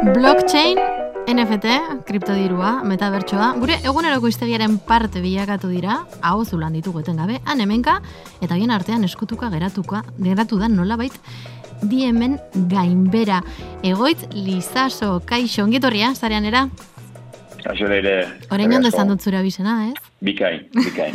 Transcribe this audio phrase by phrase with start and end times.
[0.00, 0.78] Blockchain,
[1.28, 1.66] NFT,
[2.08, 8.00] kriptodirua, metabertsoa, gure eguneroko iztegiaren parte bilakatu dira, hau zulan ditugu gabe, han hemenka,
[8.40, 11.12] eta bien artean eskutuka geratuka, geratu da nolabait,
[11.82, 13.42] diemen gainbera.
[13.82, 16.68] Egoitz, lizaso, kaixo, ongitorria, zarean era?
[17.62, 18.26] Kaixo leire.
[18.48, 19.94] Horein ondo esan dut zure abizena, ez?
[20.20, 21.12] Bikain, bikain.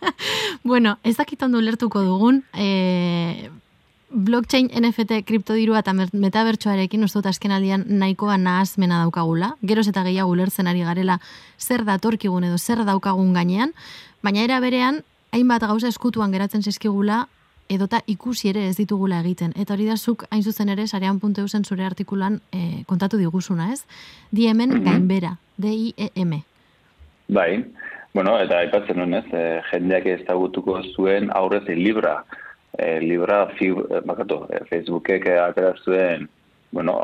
[0.62, 3.48] bueno, ez dakit ondo ulertuko dugun, e,
[4.10, 10.32] blockchain NFT kriptodirua eta metabertsoarekin uste dut azken aldian nahikoa nahazmena daukagula, geroz eta gehiago
[10.34, 11.18] ulertzen ari garela
[11.58, 13.72] zer datorkigun edo zer daukagun gainean,
[14.22, 15.02] baina era berean,
[15.32, 17.26] hainbat gauza eskutuan geratzen zizkigula,
[17.70, 19.52] edota ikusi ere ez ditugula egiten.
[19.54, 23.70] Eta hori da zuk hain zuzen ere sarean puntu eusen zure artikulan e, kontatu diguzuna,
[23.72, 23.84] ez?
[24.34, 26.40] Diemen mm gainbera, D-I-E-M.
[27.30, 27.64] Bai,
[28.12, 32.24] bueno, eta aipatzen nuen, ez, e, jendeak ez dagutuko zuen aurrez libra,
[32.78, 36.28] e, libra fib, e, bakatu, e, Facebookek atera zuen,
[36.70, 36.96] bueno,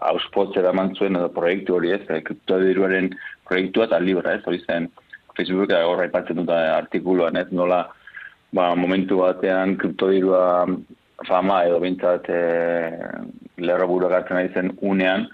[0.00, 3.10] hauspotze da zuen edo proiektu hori ez, e, kriptodiruaren
[3.48, 4.88] proiektua eta libra ez, hori zen,
[5.36, 7.86] Facebookek horra ipatzen dut artikuluan ez, nola,
[8.52, 10.66] ba, momentu batean kriptodirua
[11.26, 12.42] fama edo bintzat e,
[13.58, 15.26] lerro buragatzen ari zen unean,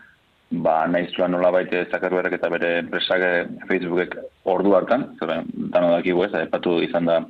[0.64, 3.22] ba, nahi zuen nola baite zakarberak eta bere enpresak
[3.68, 7.20] Facebookek ordu hartan, zeren, dano dakigu ez, epatu izan da,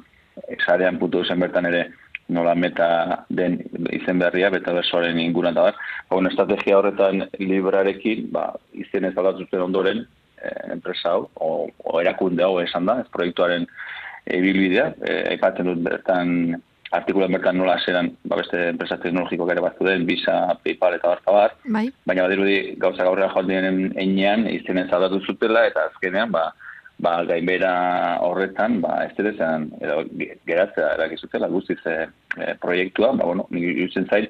[0.67, 1.89] sarean putu zen bertan ere,
[2.29, 3.59] nola meta den
[3.93, 5.71] izen berria, beta bersoaren inguran da.
[6.11, 10.05] Ba, estrategia horretan librarekin, ba, izen ez aldatzen ondoren,
[10.41, 13.67] eh, enpresa hau, o, o erakunde hau esan da, ez proiektuaren
[14.33, 16.55] ibilbidea, e, aipatzen dut bertan
[16.95, 21.35] artikulan bertan nola zeran ba, beste enpresa teknologiko ere bat den, Visa, Paypal eta barka
[21.35, 21.89] bar, bai.
[22.07, 26.53] baina badirudi gauza gaurrean joan diren einean, izenen zaldatu zutela, eta azkenean, ba,
[26.99, 30.03] ba, gainbera horretan, ba, ez dira zen, edo,
[30.47, 31.97] geratzea erakizutela guztiz e,
[32.63, 34.29] proiektua, ba, bueno, nire zain,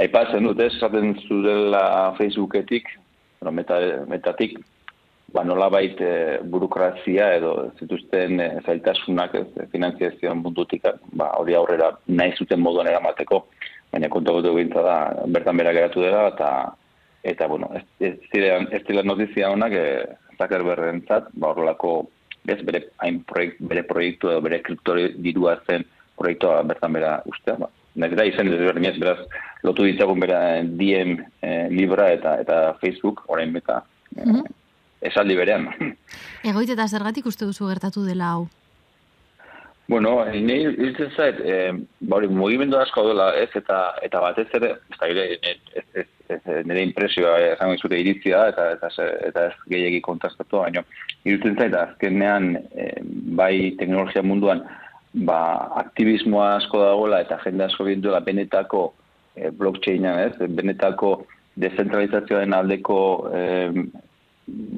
[0.00, 2.88] aipatzen dut, ez, zaten zurela Facebooketik,
[3.40, 4.58] bueno, meta, metatik,
[5.34, 11.92] ba, nola bait e, burokrazia edo zituzten e, zaitasunak ez, finanziazioan buntutik, ba, hori aurrera
[12.08, 13.44] nahi zuten moduan eramateko,
[13.92, 16.50] baina kontu gotu da, bertan bera geratu dela, eta,
[17.24, 22.08] eta bueno, ez, ez, ez, ez notizia honak, e, Zuckerbergentzat, ba horrelako
[22.48, 25.84] ez bere hain proiekt, bere proiektu edo bere kriptori dirua zen
[26.18, 27.68] proiektua bertan bera ustea, ba.
[27.98, 29.18] Nek da izan ez beraz
[29.66, 33.82] lotu ditzagun bera DM eh, Libra eta eta Facebook orain beta
[34.16, 34.54] eh, mm -hmm.
[35.00, 35.68] esaldi berean.
[36.50, 38.48] Egoit eta zergatik uste duzu gertatu dela hau?
[39.88, 44.98] Bueno, ni hiltzen zait, eh, ba mugimendu asko dela, ez, eta, eta batez ere, ez
[45.00, 45.24] da,
[45.80, 46.08] ez, ez,
[46.66, 48.90] nire impresioa esango izute iritzia eta eta
[49.28, 50.82] eta ez gehiegi kontrastatu baina
[51.24, 52.88] irutzen zait azkenean e,
[53.40, 54.62] bai teknologia munduan
[55.28, 55.40] ba
[55.82, 58.82] aktivismoa asko dagoela eta jende asko binduela benetako
[59.36, 60.34] e, blockchaina ez?
[60.60, 61.14] Benetako
[61.56, 63.00] dezentralizazioaren aldeko
[63.32, 63.42] e,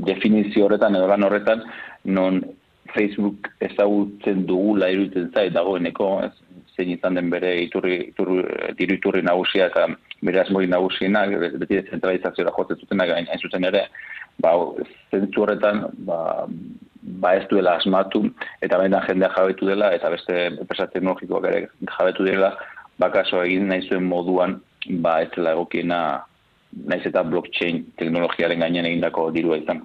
[0.06, 1.66] definizio horretan edo lan horretan
[2.04, 2.40] non
[2.94, 6.32] Facebook ezagutzen dugula irutzen zait dagoeneko ez
[6.76, 8.42] zein izan den bere iturri, iturri,
[8.78, 9.86] diru iturri nagusia eta
[10.26, 11.26] bere asmori nagusiena,
[11.60, 13.86] beti zentralizazioa jotzen zuten gain, hain zuzen ere,
[14.42, 14.54] ba,
[15.12, 16.46] zentzu horretan, ba,
[17.22, 18.24] ba ez duela asmatu,
[18.64, 21.62] eta baina jendea jabetu dela, eta beste enpresa teknologikoak ere
[21.96, 22.54] jabetu dela,
[23.00, 24.58] bakaso egin nahi zuen moduan,
[25.04, 26.00] ba ez dela egokiena,
[26.86, 29.82] naiz eta blockchain teknologiaren gainean egindako dirua izan.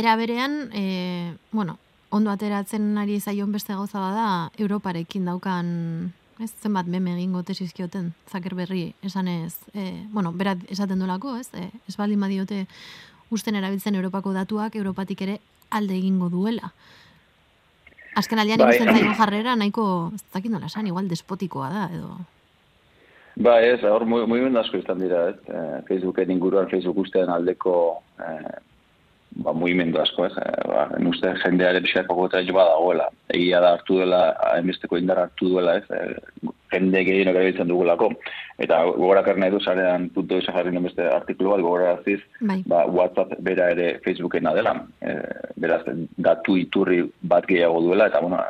[0.00, 1.76] Era berean, e, bueno,
[2.08, 5.66] ondo ateratzen ari zaion beste gauza bada Europarekin daukan
[6.40, 11.50] ez zenbat meme egingo tesizkioten zaker berri esan ez e, bueno, berat esaten dolako ez
[11.52, 12.62] e, ez baldin badiote
[13.28, 15.36] usten erabiltzen Europako datuak Europatik ere
[15.68, 16.72] alde egingo duela
[18.16, 18.72] azken aldean bai.
[18.80, 19.84] ikusten jarrera nahiko
[20.16, 22.16] ez dakit nola esan igual despotikoa da edo
[23.36, 28.58] Ba, ez, hor, muy asko izan dira, ez, eh, Facebooken inguruan, Facebook ustean aldeko eh,
[29.36, 33.08] ba, mugimendu asko, ez, eh, ba, uste jendearen pixako gota jo badagoela.
[33.34, 34.20] Egia da hartu dela,
[34.50, 38.10] hainbesteko indar hartu duela, ez, e, jende gehienok erabiltzen dugulako.
[38.60, 42.60] Eta gogorak nahi du, zarean puntu isa jarri beste artikulu bat, gogorak aziz, bai.
[42.66, 44.74] ba, WhatsApp bera ere Facebooken adela.
[45.00, 45.16] E,
[45.56, 45.82] beraz,
[46.16, 48.42] datu iturri bat gehiago duela, eta bueno,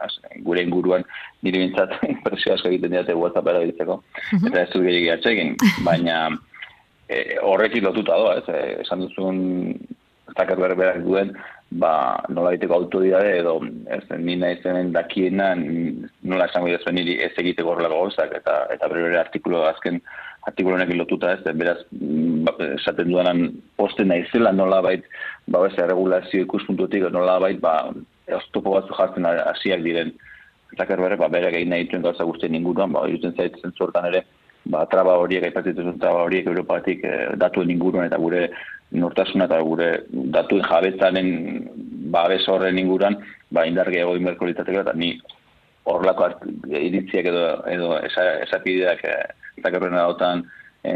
[0.44, 1.04] gure inguruan
[1.42, 4.02] nire bintzat impresio asko egiten diate WhatsApp erabiltzeko.
[4.34, 5.54] Uh Eta ez du gehiagia
[5.88, 6.30] baina
[7.10, 9.40] e, horrekin lotuta doa, ez, esan duzun
[10.36, 11.32] zakat berberak duen,
[11.70, 11.92] ba,
[12.28, 13.58] nola diteko autoridade edo
[13.94, 14.58] ez, ni nahi
[14.92, 20.00] dakiena nola esango dira niri ez egiteko horrela gauzak eta, eta bere artikulu azken
[20.48, 25.04] artikulu honekin lotuta ez, beraz ba, esaten duanan posten nahi zela nola bait,
[25.46, 27.92] ba, ez, regulazio ikuspuntutik nola bait, ba,
[28.34, 30.12] oztopo batzu jartzen hasiak diren.
[30.78, 34.24] Zakat ba, bere egin nahi duen gauza guztien inguruan, ba, irutzen zaitzen zortan ere,
[34.64, 38.48] ba, traba horiek, aipatzen traba horiek Europatik e, datuen inguruan eta gure
[38.90, 41.28] nortasuna eta gure datuen jabetzaren
[42.12, 43.18] babes horren inguruan,
[43.50, 45.14] ba, indarge egoi merko eta ni
[45.84, 46.28] horrelako
[46.68, 47.92] iritziak edo, edo
[48.44, 50.44] esapideak esa e, zakarren dautan
[50.84, 50.92] e,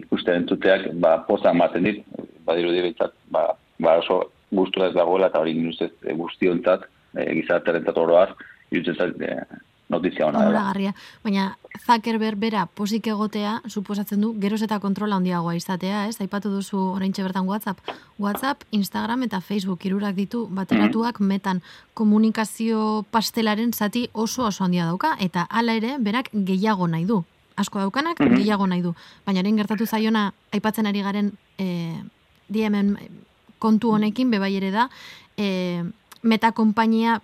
[0.00, 2.02] ikusten entuteak, ba, pozan maten dit,
[2.46, 8.30] badiru dibitzat, ba, ba oso guztu ez dagoela eta hori guzti guztiontzat, e, gizartaren oroaz,
[8.70, 9.14] irutzen
[9.88, 10.44] notizia hona.
[10.50, 10.94] Garria.
[11.24, 16.16] Baina Zuckerberg bera posik egotea, suposatzen du, geroz eta kontrola handiagoa izatea, ez?
[16.22, 17.80] Aipatu duzu oraintxe bertan WhatsApp.
[18.18, 21.62] WhatsApp, Instagram eta Facebook irurak ditu bateratuak mm metan
[21.94, 27.24] komunikazio pastelaren zati oso oso handia dauka, eta hala ere, berak gehiago nahi du.
[27.56, 28.94] Asko daukanak, mm gehiago nahi du.
[29.26, 32.02] Baina eren gertatu zaiona, aipatzen ari garen e, eh,
[32.48, 32.96] diemen
[33.58, 34.88] kontu honekin, bebai ere da,
[35.36, 35.82] e,
[36.22, 37.20] meta kompainia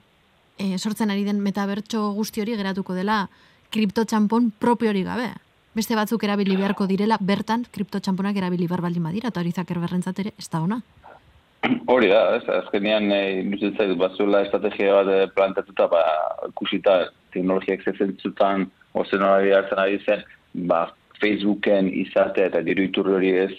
[0.60, 3.24] e, sortzen ari den metabertso guzti hori geratuko dela
[3.72, 5.30] kripto txampon propio hori gabe.
[5.74, 9.78] Beste batzuk erabili beharko direla, bertan kripto txamponak erabili bar baldin badira, eta hori zaker
[9.78, 10.80] berrentzat ere, ez da ona.
[11.92, 16.02] Hori da, ez, azkenean, e, zait, batzula estrategia bat eh, plantatuta, ba,
[16.58, 16.96] kusita
[17.34, 18.66] teknologiak zezen zutan,
[18.98, 20.24] ozen hori hartzen ari zen,
[20.72, 20.88] ba,
[21.20, 23.52] Facebooken izatea eta diru iturri hori ez,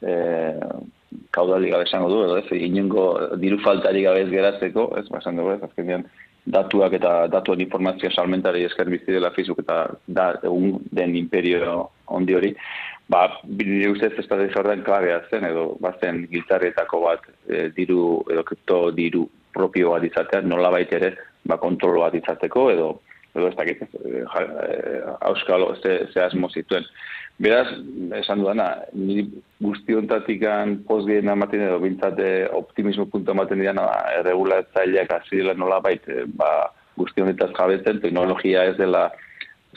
[0.00, 0.14] e,
[1.34, 3.04] kaudali gabe esango du, edo ez, inengo
[3.42, 6.06] diru faltari gabe ez geratzeko, ez, ba, esan dugu, ez, azkenean,
[6.52, 12.36] datuak eta datuen informazioa salmentari esker bizi dela Facebook eta da egun den imperio ondi
[12.36, 12.52] hori,
[13.08, 18.80] ba, bide ustez estrategia horren klabea zen, edo bazen giltzarrietako bat e, diru, edo kripto
[18.96, 21.14] diru propio bat izatean, nola ere,
[21.44, 22.88] ba, kontrolo bat izateko, edo,
[23.34, 25.00] edo ez dakit, e, e,
[25.30, 26.84] auskalo, ze, ze asmo zituen.
[27.38, 27.68] Beraz,
[28.18, 28.66] esan duana,
[28.98, 29.22] ni
[29.62, 30.42] guzti ontatik
[30.88, 33.84] pozgien amaten edo bintzate optimismo puntu amaten dira,
[34.18, 36.50] erregulatzaileak azirela nola baita, ba,
[36.98, 39.04] guzti honetaz jabetzen, teknologia ez dela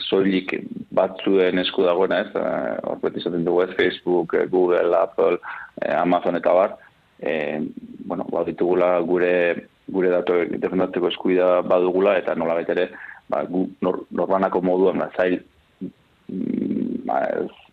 [0.08, 0.56] soilik
[0.90, 5.38] batzuen esku dagoena ez, eh, hor beti zaten dugu ez, Facebook, eh, Google, Apple,
[5.82, 6.76] eh, Amazon eta bar,
[7.20, 7.60] e,
[8.04, 12.90] bueno, ba, ditugula gure gure datu defendatzeko eskuida badugula, eta nola ere,
[13.28, 15.42] ba, gu, nor, norbanako moduan, ba, zail,
[17.08, 17.22] ba,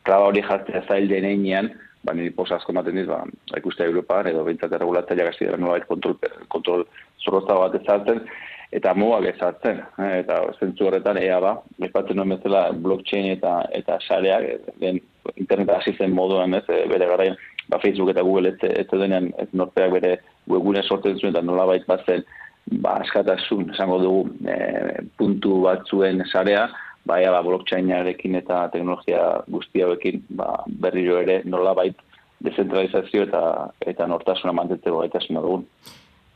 [0.06, 1.72] traba hori jartzea zail denean,
[2.04, 3.24] ba, niri posa asko maten diz, ba,
[3.58, 6.18] ikuste Europa, edo bintzat erregulatzaia gazti dara nola kontrol,
[6.48, 6.86] kontrol
[7.24, 8.24] zorrotza bat ezartzen,
[8.72, 9.82] eta mugak ezartzen.
[10.00, 11.56] Eh, eta zentzu horretan, ea ba,
[11.90, 15.02] epatzen nuen bezala blockchain eta eta sareak, den
[15.36, 17.38] internet hasi zen moduan, ez, eh, bere garaien,
[17.70, 20.18] ba, Facebook eta Google ez, ez denean, ez norteak bere
[20.48, 22.24] webgune sortzen zuen, eta nola baita batzen,
[22.84, 26.68] ba, askatasun, esango dugu, e, puntu batzuen sarea,
[27.08, 31.98] baia ba, blockchainarekin eta teknologia guztiarekin ba, berriro ere nolabait
[32.44, 33.42] dezentralizazio eta
[33.86, 35.66] eta nortasuna mantentzeko gaitasuna dugun.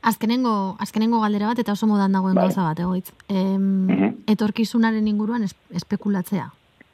[0.04, 2.50] Azkenengo, azkenengo galdera bat eta oso modan dagoen bai.
[2.50, 3.14] gauza bat, egoitz.
[3.30, 4.16] Em, mhm.
[4.28, 6.50] Etorkizunaren inguruan espekulatzea.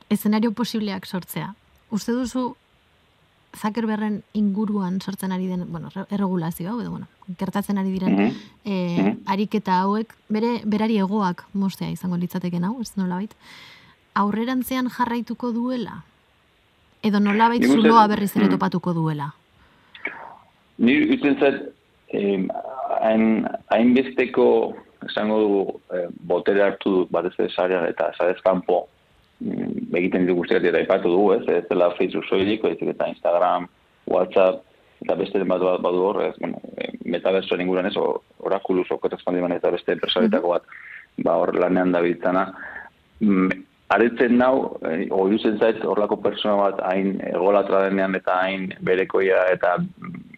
[0.09, 1.53] Eszenario posibleak sortzea.
[1.91, 2.55] Uste duzu
[3.57, 7.07] Zuckerbergen inguruan sortzen ari den, bueno, erregulazio hau, edo, bueno,
[7.39, 8.29] gertatzen ari diren mm
[8.63, 9.17] -hmm.
[9.25, 13.33] ariketa hauek, bere, berari egoak mostea izango litzateken hau, ez nola bait,
[14.13, 16.03] aurrerantzean jarraituko duela?
[17.03, 18.51] Edo nola bait zuloa berriz ere mhm.
[18.51, 19.33] topatuko duela?
[20.77, 21.73] Ni utzen zait,
[23.01, 24.75] hain, hain besteko,
[25.07, 28.87] esango dugu, eh, botere hartu bat ez eta zarez kanpo,
[29.39, 33.67] Mm, egiten ditu guztiak eta ipatu dugu, ez, ez dela Facebook soilik, ez eta Instagram,
[34.09, 34.63] WhatsApp,
[35.03, 37.95] eta beste den bat badu hor, ez, bueno, e, metaversoen inguruan ez,
[38.39, 40.67] orakulus, okotaz pandiman eta beste enpresaritako bat,
[41.23, 42.45] ba hor lanean da biltzana.
[43.23, 43.63] Mm,
[43.95, 49.77] aretzen nau, e, oiuzen zait, horlako persona bat hain egolatra denean eta hain berekoia eta,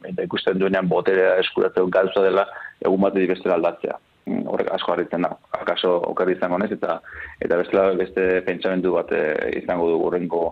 [0.07, 2.47] eta ikusten duenean boterea eskuratzeko gauza dela,
[2.85, 5.31] egun bat beste aldatzea horrek asko harritzen da.
[5.57, 6.99] Akaso okerri izango nez, eta
[7.41, 9.23] eta bestela beste pentsamendu bat e,
[9.61, 10.43] izango du horrenko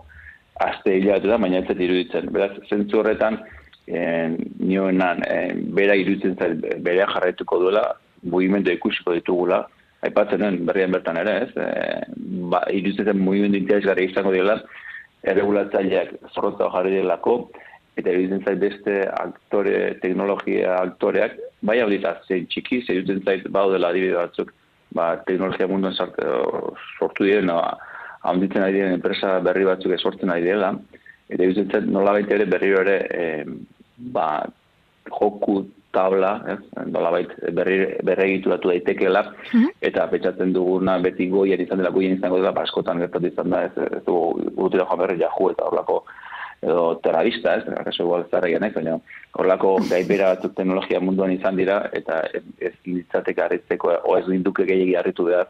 [0.60, 2.30] aste hilabete da, baina ez iruditzen.
[2.34, 3.40] Beraz, zentzu horretan,
[3.86, 4.00] e,
[4.60, 5.38] nioenan, e,
[5.76, 7.84] bera iruditzen zait, berea jarraituko duela,
[8.22, 9.62] mugimendu ikusiko ditugula,
[10.04, 11.50] aipatzen den berrian bertan ere, ez?
[11.56, 12.04] E,
[12.52, 14.60] ba, iruditzen zen mugimendu interesgarri izango dela,
[15.30, 17.36] erregulatzaileak zorrotza jarri delako,
[17.98, 23.48] eta iruditzen zait beste aktore, teknologia aktoreak, bai hau dita, zein txiki, zein iruditzen zait
[23.52, 24.52] baudela adibide batzuk,
[24.96, 27.58] ba, teknologia munduan sortu diren, no,
[28.30, 30.72] handitzen ari diren enpresa berri batzuk esortzen ari dela,
[31.28, 33.26] eta iruditzen zait nola ere berriro ere e,
[34.14, 34.30] ba,
[35.10, 39.74] joku tabla, ez, nola berri, berri egitu datu daitekeela, mhm.
[39.90, 43.88] eta petxatzen duguna beti goian izan dela, goian izango dela, baskotan gertatu izan da, ez,
[43.98, 46.04] ez dugu, urtira joan berri jahu eta horlako
[46.62, 48.98] edo terrorista, ez, akaso igual zarraia nahi, baina
[49.38, 54.66] horlako gaibera batzuk teknologia munduan izan dira, eta ez, ez ditzatek harritzeko, o ez duke
[54.68, 55.48] gehiagi harritu behar,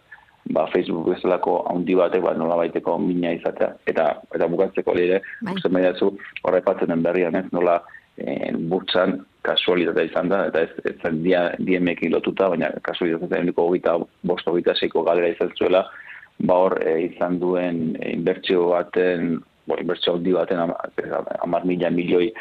[0.55, 3.75] ba, Facebook bezalako handi batek ba, nola baiteko mina izatea.
[3.91, 5.55] Eta, eta bukatzeko leire, Bai.
[5.55, 6.13] uste maiatzu,
[6.45, 7.81] horrepatzen den berrian ez, nola
[8.17, 13.69] eh, burtsan kasualitatea izan da, eta ez, ez zen dia, diemekin lotuta, baina kasualitatea eguneko
[13.69, 15.85] hogeita bost hogeita seiko galera izan zuela,
[16.47, 19.39] ba hor eh, izan duen eh, inbertsio baten,
[19.71, 20.79] bo, inbertsio handi baten ama-
[21.43, 22.33] hamar mila milioi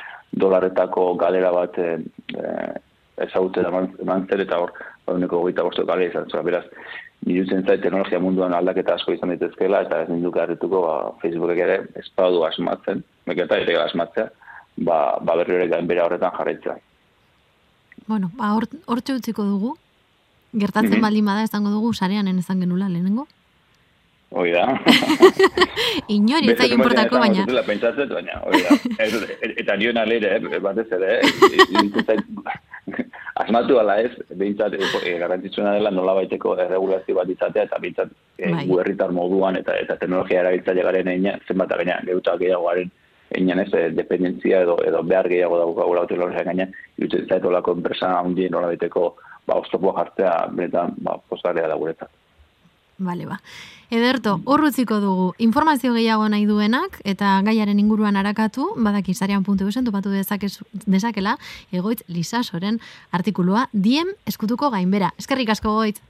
[0.44, 1.98] dolarretako galera bat eh,
[2.36, 2.74] eh,
[3.26, 4.74] ezagutzen eman, eman zer eta hor
[5.08, 6.66] eguneko hogeita bosto galera izan zuela, beraz,
[7.28, 11.74] Nirutzen zait teknologia munduan aldaketa asko izan daitezkeela eta ez ninduk harrituko ba, Facebookek ere
[12.00, 14.30] ez badu asmatzen, meketa ere asmatzea,
[14.88, 16.78] ba, ba berri ere gainbera horretan jarraitzea.
[18.08, 19.74] Bueno, ba, hor, hortxe utziko dugu.
[20.54, 21.02] Gertatzen Mhm.
[21.02, 23.28] baldin bada esango dugu sareanen ezan genula lehenengo.
[24.32, 24.66] Hoi da.
[26.16, 27.42] Inori ez zaio importako, baina.
[27.44, 28.76] zutela pentsatzen, baina, hori da.
[29.06, 32.20] Ez- eta nion alere, eh, batez ere, eh,
[33.42, 38.52] asmatu ala ez, behintzat, e, garrantzitsuna dela nola baiteko erregulazio bat izatea, eta behintzat, e,
[38.54, 38.66] Bai.
[38.70, 42.92] gu herritar moduan, eta eta teknologia erabiltzaile garen einan, zenbat gaina, geuta gehiagoaren
[43.38, 48.14] einan ez, eh, dependentzia edo, edo behar gehiago daukagula teknologia gaina, iruditzen zait olako enpresa
[48.20, 49.16] handien nola baiteko,
[49.48, 52.10] ba, oztopo jartzea, benetan, ba, postarea da guretzat.
[53.00, 53.40] Bale, ba.
[53.90, 55.34] Ederto, hor utziko dugu.
[55.40, 61.38] Informazio gehiago nahi duenak eta gaiaren inguruan arakatu, badaki sarean.eusen topatu dezakezu- dezakela,
[61.72, 62.80] egoitz lisasoren
[63.12, 65.14] artikulua diem eskutuko gainbera.
[65.18, 66.02] Eskerrik asko goitz.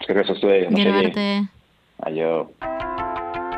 [0.00, 1.48] Eskerrik asko zuei, Gero arte.
[2.06, 2.50] Aio.